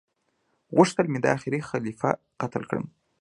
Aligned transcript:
غوښتل 0.75 1.05
مي 1.09 1.19
دا 1.23 1.29
اخيري 1.37 1.61
خليفه 1.69 2.09
قتل 2.41 2.63
کړم 2.69 2.85